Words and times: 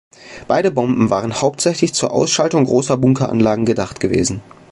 Beide 0.47 0.71
Bomben 0.71 1.11
waren 1.11 1.43
hauptsächlich 1.43 1.93
zur 1.93 2.11
Ausschaltung 2.11 2.65
großer 2.65 2.97
Bunkeranlagen 2.97 3.65
gedacht 3.65 3.99
gewesen. 3.99 4.41